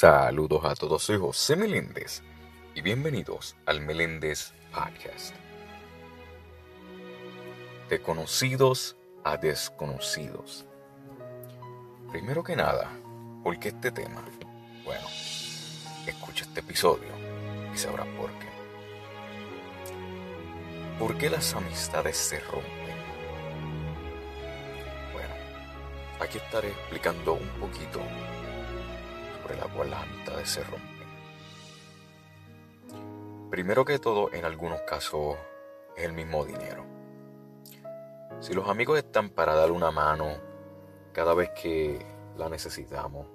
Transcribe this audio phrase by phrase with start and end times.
[0.00, 2.22] Saludos a todos, soy José Meléndez
[2.74, 5.34] y bienvenidos al Meléndez Podcast.
[7.90, 10.64] De conocidos a desconocidos.
[12.10, 12.88] Primero que nada,
[13.44, 14.24] ¿por qué este tema?
[14.86, 15.06] Bueno,
[16.06, 17.10] escucha este episodio
[17.74, 18.48] y sabrás por qué.
[20.98, 22.96] ¿Por qué las amistades se rompen?
[25.12, 25.34] Bueno,
[26.20, 28.00] aquí estaré explicando un poquito
[29.56, 30.90] la cual las amistades se rompen.
[33.50, 35.36] Primero que todo, en algunos casos
[35.96, 36.84] es el mismo dinero.
[38.38, 40.28] Si los amigos están para dar una mano
[41.12, 43.26] cada vez que la necesitamos,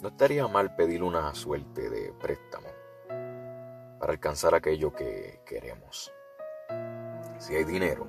[0.00, 2.68] no estaría mal pedir una suerte de préstamo
[4.00, 6.12] para alcanzar aquello que queremos.
[7.38, 8.06] Si hay dinero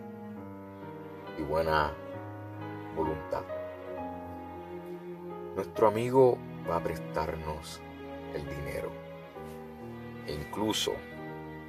[1.38, 1.94] y buena
[2.96, 3.44] voluntad,
[5.56, 6.38] nuestro amigo
[6.70, 7.82] va a prestarnos
[8.34, 8.92] el dinero
[10.26, 10.94] e incluso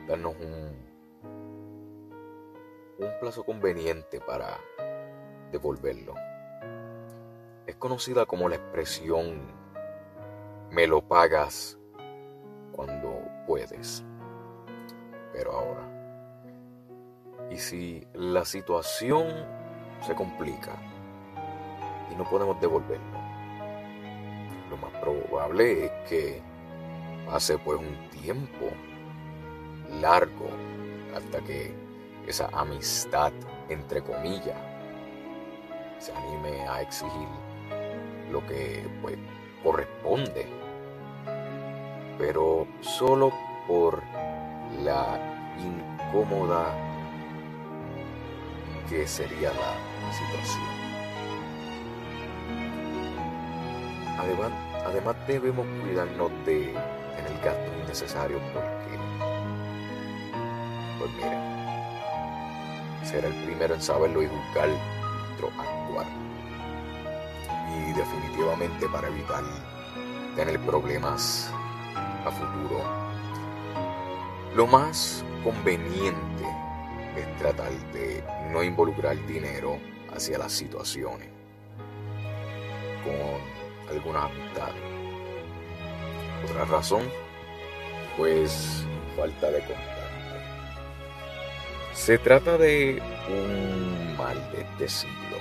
[0.06, 0.76] darnos un,
[2.98, 4.58] un plazo conveniente para
[5.52, 6.14] devolverlo.
[7.66, 9.56] Es conocida como la expresión
[10.70, 11.78] me lo pagas
[12.72, 14.04] cuando puedes.
[15.32, 15.82] Pero ahora,
[17.50, 19.26] ¿y si la situación
[20.00, 20.72] se complica
[22.10, 23.17] y no podemos devolverlo?
[24.70, 26.42] Lo más probable es que
[27.26, 28.70] pase pues un tiempo
[30.00, 30.48] largo
[31.14, 31.74] hasta que
[32.26, 33.32] esa amistad,
[33.68, 34.56] entre comillas,
[35.98, 37.28] se anime a exigir
[38.30, 39.16] lo que pues
[39.62, 40.46] corresponde.
[42.18, 43.32] Pero solo
[43.66, 44.02] por
[44.82, 45.18] la
[45.58, 46.74] incómoda
[48.88, 50.87] que sería la situación.
[54.18, 56.74] Además, debemos cuidarnos de
[57.16, 58.98] tener gastos innecesarios porque,
[60.98, 61.38] pues mire,
[63.04, 66.06] ser el primero en saberlo y juzgar nuestro actuar.
[67.70, 69.44] Y definitivamente para evitar
[70.34, 71.50] tener problemas
[72.24, 72.82] a futuro,
[74.56, 76.44] lo más conveniente
[77.16, 79.78] es tratar de no involucrar dinero
[80.12, 81.28] hacia las situaciones
[83.04, 83.57] con
[83.90, 84.82] algunas amistades.
[86.44, 87.02] Otra razón,
[88.16, 88.84] pues
[89.16, 89.98] falta de contacto.
[91.92, 95.36] Se trata de un mal de este siglo,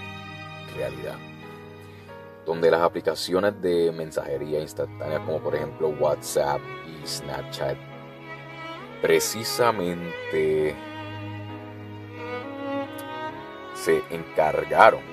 [0.76, 1.18] realidad,
[2.46, 7.78] donde las aplicaciones de mensajería instantánea como por ejemplo WhatsApp y Snapchat
[9.02, 10.76] precisamente
[13.76, 15.04] se encargaron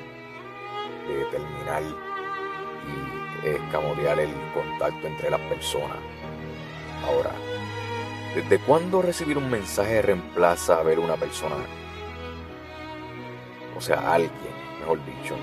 [1.06, 5.98] de determinar y escamotear el contacto entre las personas.
[7.06, 7.30] Ahora,
[8.34, 11.56] ¿desde cuándo recibir un mensaje reemplaza a ver una persona?
[13.76, 15.36] O sea, alguien, mejor dicho.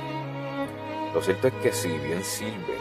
[1.13, 2.77] Lo cierto es que si bien sirve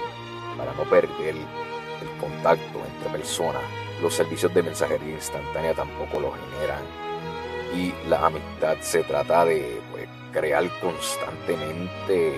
[0.56, 3.62] para no perder el contacto entre personas,
[4.00, 6.82] los servicios de mensajería instantánea tampoco lo generan.
[7.74, 12.34] Y la amistad se trata de pues, crear constantemente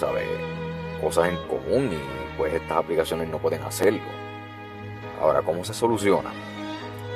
[0.00, 0.24] sabe,
[1.00, 4.00] cosas en común y pues estas aplicaciones no pueden hacerlo.
[5.20, 6.30] Ahora, ¿cómo se soluciona?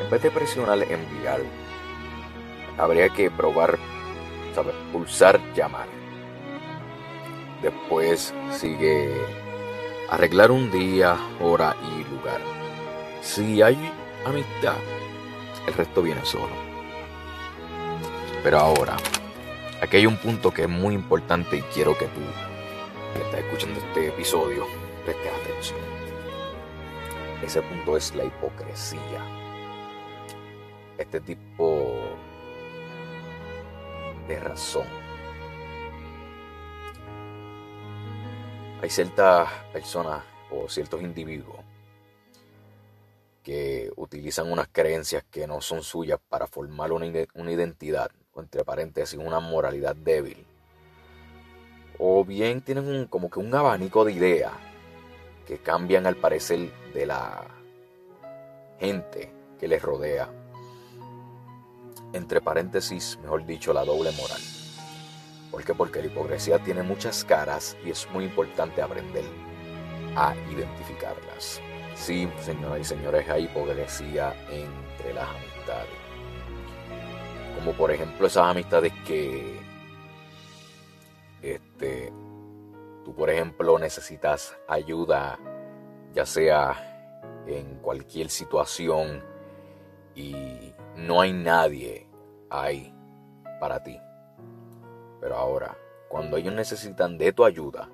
[0.03, 1.41] En vez de presionar enviar,
[2.77, 3.79] habría que probar,
[4.55, 4.75] ¿sabes?
[4.93, 5.87] Pulsar llamar.
[7.63, 9.11] Después sigue
[10.11, 12.41] arreglar un día, hora y lugar.
[13.23, 13.91] Si hay
[14.27, 14.77] amistad,
[15.67, 16.53] el resto viene solo.
[18.43, 18.97] Pero ahora,
[19.81, 22.21] aquí hay un punto que es muy importante y quiero que tú
[23.15, 24.67] que está escuchando este episodio,
[25.05, 25.79] preste atención.
[27.43, 29.25] Ese punto es la hipocresía.
[30.99, 31.93] Este tipo
[34.27, 34.87] de razón.
[38.83, 41.59] Hay ciertas personas o ciertos individuos
[43.43, 48.65] que utilizan unas creencias que no son suyas para formar una, una identidad, o entre
[48.65, 50.47] paréntesis, una moralidad débil
[51.99, 54.53] o bien tienen un, como que un abanico de ideas
[55.47, 57.45] que cambian al parecer de la
[58.81, 60.29] gente que les rodea.
[62.13, 64.41] Entre paréntesis, mejor dicho, la doble moral.
[65.51, 65.75] ¿Por qué?
[65.75, 69.25] Porque la hipocresía tiene muchas caras y es muy importante aprender
[70.17, 71.61] a identificarlas.
[71.95, 75.91] Sí, señoras y señores, hay hipocresía entre las amistades.
[77.57, 79.64] Como por ejemplo esas amistades que
[81.45, 82.13] este,
[83.05, 85.39] tú, por ejemplo, necesitas ayuda
[86.15, 89.23] ya sea en cualquier situación
[90.15, 92.09] y no hay nadie
[92.49, 92.95] ahí
[93.61, 94.01] para ti.
[95.21, 95.77] Pero ahora,
[96.09, 97.91] cuando ellos necesitan de tu ayuda,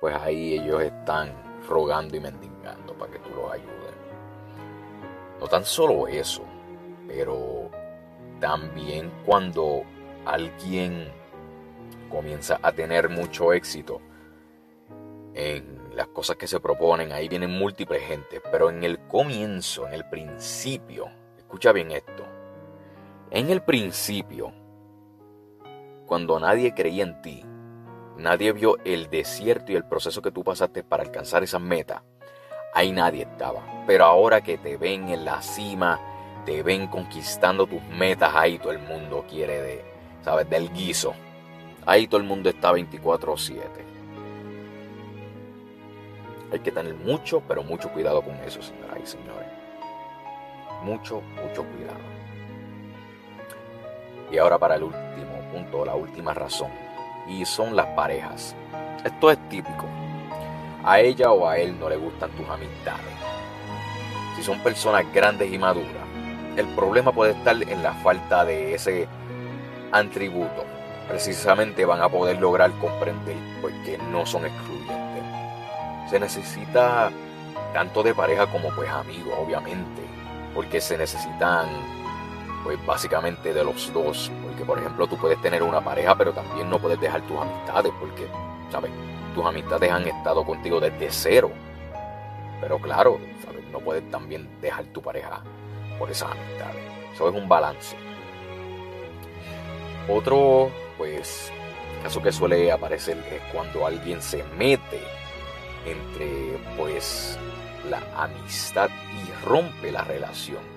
[0.00, 1.32] pues ahí ellos están
[1.68, 3.94] rogando y mendigando para que tú los ayudes.
[5.38, 6.42] No tan solo eso,
[7.06, 7.70] pero
[8.40, 9.82] también cuando
[10.24, 11.12] alguien
[12.08, 14.00] comienza a tener mucho éxito
[15.34, 19.94] en las cosas que se proponen, ahí vienen múltiples gente, pero en el comienzo, en
[19.94, 22.24] el principio, escucha bien esto,
[23.30, 24.52] en el principio,
[26.06, 27.44] cuando nadie creía en ti,
[28.16, 32.02] nadie vio el desierto y el proceso que tú pasaste para alcanzar esa meta,
[32.72, 33.84] ahí nadie estaba.
[33.86, 36.00] Pero ahora que te ven en la cima,
[36.44, 39.84] te ven conquistando tus metas, ahí todo el mundo quiere de,
[40.22, 40.48] ¿sabes?
[40.48, 41.14] Del guiso.
[41.86, 43.84] Ahí todo el mundo está 24/7.
[46.52, 49.48] Hay que tener mucho, pero mucho cuidado con eso, señoras y señores.
[50.82, 52.00] Mucho, mucho cuidado.
[54.30, 56.70] Y ahora para el último punto, la última razón.
[57.28, 58.56] Y son las parejas.
[59.04, 59.86] Esto es típico.
[60.84, 63.14] A ella o a él no le gustan tus amistades.
[64.36, 66.06] Si son personas grandes y maduras,
[66.56, 69.06] el problema puede estar en la falta de ese
[69.92, 70.64] atributo.
[71.08, 75.24] Precisamente van a poder lograr comprender porque no son excluyentes.
[76.10, 77.10] Se necesita
[77.72, 80.02] tanto de pareja como pues amigos, obviamente,
[80.54, 81.68] porque se necesitan
[82.64, 86.68] pues básicamente de los dos, porque por ejemplo tú puedes tener una pareja, pero también
[86.68, 88.26] no puedes dejar tus amistades, porque,
[88.72, 88.90] ¿sabes?
[89.34, 91.50] Tus amistades han estado contigo desde cero.
[92.60, 93.62] Pero claro, ¿sabes?
[93.70, 95.42] No puedes también dejar tu pareja
[95.98, 96.82] por esas amistades.
[97.12, 97.96] Eso es un balance.
[100.08, 101.52] Otro, pues,
[102.02, 105.00] caso que suele aparecer es cuando alguien se mete
[105.86, 107.38] entre pues
[107.90, 110.76] la amistad y rompe la relación.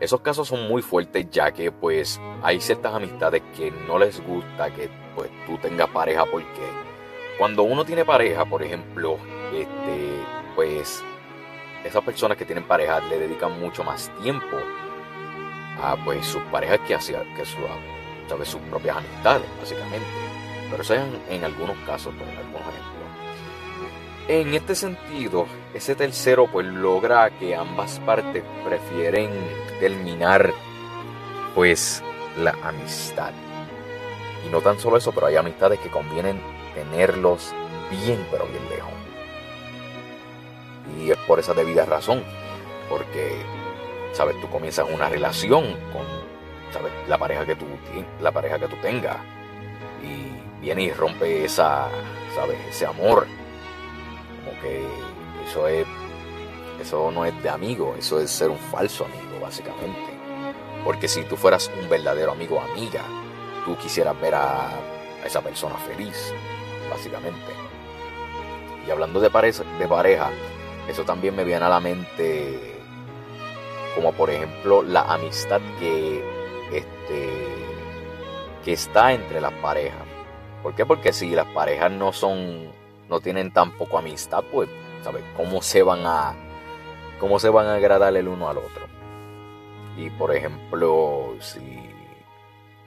[0.00, 4.70] Esos casos son muy fuertes ya que pues hay ciertas amistades que no les gusta
[4.70, 6.46] que pues tú tengas pareja porque
[7.38, 9.18] cuando uno tiene pareja, por ejemplo,
[9.52, 10.24] este
[10.54, 11.02] pues
[11.84, 14.56] esas personas que tienen pareja le dedican mucho más tiempo
[15.82, 17.58] a pues sus parejas que hacia que su,
[18.44, 20.06] sus propias amistades, básicamente.
[20.70, 22.90] Pero eso es en, algunos casos, pues, en algunos ejemplos.
[24.28, 29.30] En este sentido, ese tercero pues logra que ambas partes prefieren
[29.80, 30.52] terminar
[31.54, 32.02] pues
[32.38, 33.32] la amistad.
[34.46, 36.40] Y no tan solo eso, pero hay amistades que convienen
[36.74, 37.52] tenerlos
[37.90, 38.92] bien pero bien lejos.
[40.98, 42.22] Y es por esa debida razón,
[42.88, 43.42] porque
[44.12, 46.29] sabes, tú comienzas una relación con
[47.08, 47.66] la pareja que tú
[48.20, 49.16] la pareja que tú tengas
[50.02, 51.88] y viene y rompe esa,
[52.34, 53.26] sabes, ese amor
[54.60, 54.84] que
[55.48, 55.86] eso es
[56.80, 60.18] eso no es de amigo, eso es ser un falso amigo, básicamente.
[60.82, 63.02] Porque si tú fueras un verdadero amigo o amiga,
[63.66, 64.70] tú quisieras ver a,
[65.22, 66.32] esa persona feliz,
[66.88, 67.52] básicamente.
[68.86, 70.30] Y hablando de pareja, de pareja,
[70.88, 72.80] eso también me viene a la mente,
[73.94, 76.24] como por ejemplo la amistad que,
[76.72, 77.30] este,
[78.64, 80.06] que está entre las parejas.
[80.62, 80.84] ¿Por qué?
[80.84, 82.70] Porque si las parejas no son
[83.10, 84.70] no tienen tampoco amistad, pues,
[85.02, 85.24] ¿sabes?
[85.36, 86.34] ¿Cómo se van a,
[87.18, 88.86] cómo se van a agradar el uno al otro?
[89.96, 91.60] Y por ejemplo, si,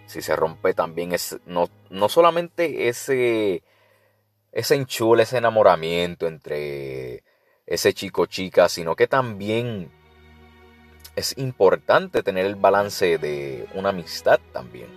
[0.05, 3.63] si se rompe también, es, no, no solamente ese,
[4.53, 7.23] ese enchule, ese enamoramiento entre
[7.65, 9.91] ese chico chica, sino que también
[11.15, 14.87] es importante tener el balance de una amistad también.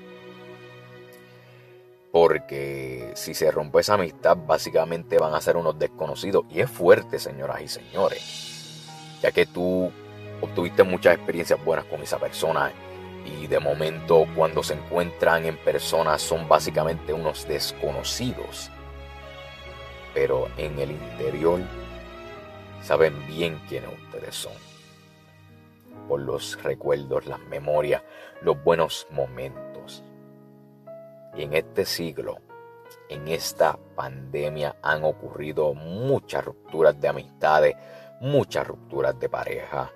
[2.10, 6.44] Porque si se rompe esa amistad, básicamente van a ser unos desconocidos.
[6.50, 8.86] Y es fuerte, señoras y señores.
[9.22, 9.92] Ya que tú
[10.40, 12.72] obtuviste muchas experiencias buenas con esa persona.
[13.26, 18.70] Y de momento, cuando se encuentran en persona, son básicamente unos desconocidos.
[20.14, 21.60] Pero en el interior,
[22.82, 24.75] saben bien quiénes ustedes son.
[26.08, 28.02] Por los recuerdos, las memorias,
[28.42, 30.04] los buenos momentos
[31.36, 32.38] y en este siglo,
[33.08, 37.76] en esta pandemia, han ocurrido muchas rupturas de amistades,
[38.20, 39.92] muchas rupturas de pareja,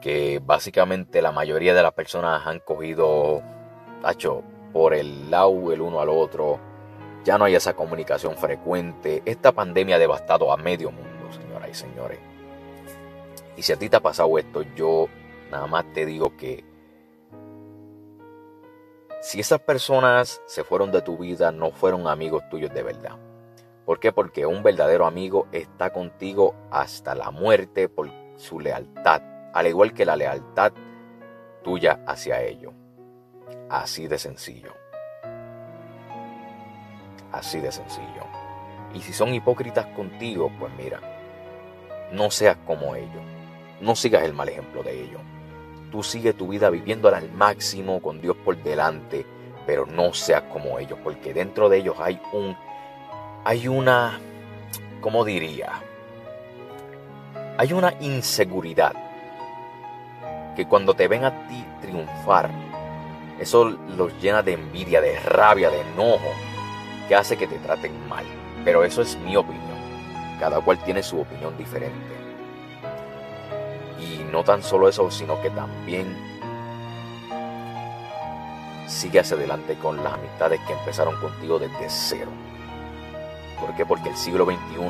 [0.00, 3.42] que básicamente la mayoría de las personas han cogido,
[4.72, 6.58] por el lado el uno al otro.
[7.22, 9.22] Ya no hay esa comunicación frecuente.
[9.26, 12.29] Esta pandemia ha devastado a medio mundo, señoras y señores.
[13.60, 15.10] Y si a ti te ha pasado esto, yo
[15.50, 16.64] nada más te digo que
[19.20, 23.18] si esas personas se fueron de tu vida, no fueron amigos tuyos de verdad.
[23.84, 24.12] ¿Por qué?
[24.12, 29.20] Porque un verdadero amigo está contigo hasta la muerte por su lealtad,
[29.52, 30.72] al igual que la lealtad
[31.62, 32.72] tuya hacia ellos.
[33.68, 34.72] Así de sencillo.
[37.30, 38.24] Así de sencillo.
[38.94, 40.98] Y si son hipócritas contigo, pues mira,
[42.10, 43.39] no seas como ellos.
[43.80, 45.20] No sigas el mal ejemplo de ellos.
[45.90, 49.26] Tú sigue tu vida viviendo al máximo con Dios por delante,
[49.66, 52.56] pero no seas como ellos, porque dentro de ellos hay un
[53.44, 54.20] hay una
[55.00, 55.72] ¿cómo diría?
[57.56, 58.92] Hay una inseguridad
[60.54, 62.50] que cuando te ven a ti triunfar,
[63.38, 66.30] eso los llena de envidia, de rabia, de enojo,
[67.08, 68.24] que hace que te traten mal.
[68.64, 69.78] Pero eso es mi opinión.
[70.38, 72.19] Cada cual tiene su opinión diferente.
[74.30, 76.16] No tan solo eso, sino que también
[78.86, 82.30] sigue hacia adelante con las amistades que empezaron contigo desde cero.
[83.60, 83.86] ¿Por qué?
[83.86, 84.80] Porque el siglo XXI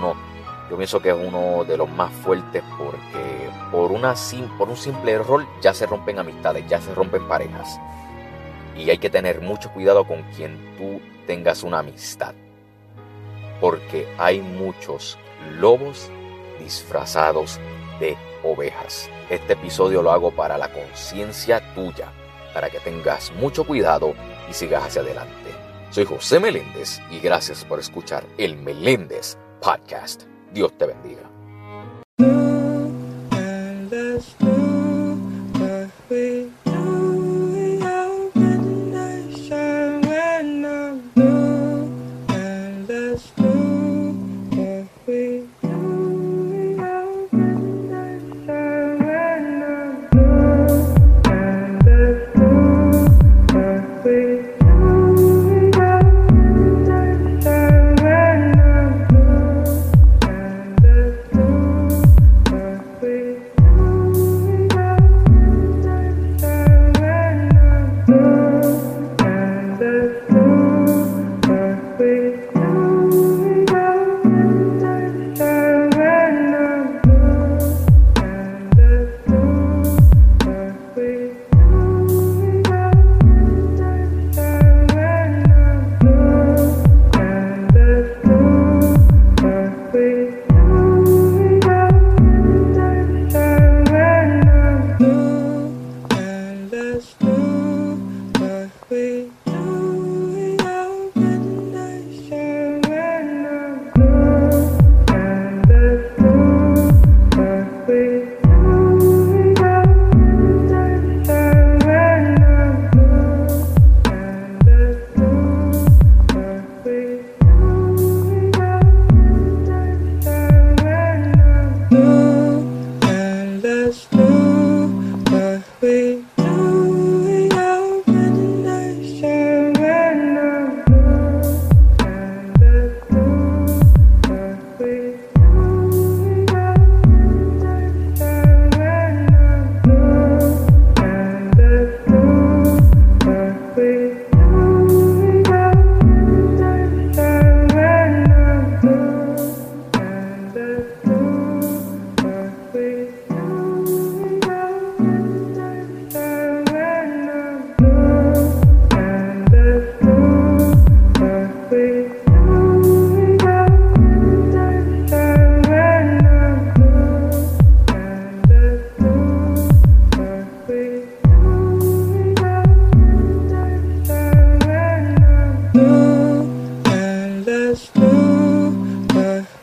[0.70, 4.14] yo pienso que es uno de los más fuertes porque por, una,
[4.56, 7.80] por un simple error ya se rompen amistades, ya se rompen parejas.
[8.76, 12.34] Y hay que tener mucho cuidado con quien tú tengas una amistad.
[13.60, 15.18] Porque hay muchos
[15.58, 16.08] lobos
[16.60, 17.58] disfrazados
[17.98, 19.10] de ovejas.
[19.28, 22.12] Este episodio lo hago para la conciencia tuya,
[22.54, 24.14] para que tengas mucho cuidado
[24.48, 25.50] y sigas hacia adelante.
[25.90, 30.22] Soy José Meléndez y gracias por escuchar el Meléndez Podcast.
[30.52, 31.30] Dios te bendiga.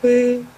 [0.02, 0.57] Bye.